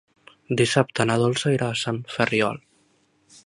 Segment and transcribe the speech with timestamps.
[0.61, 2.61] Dissabte na Dolça irà a Sant Ferriol.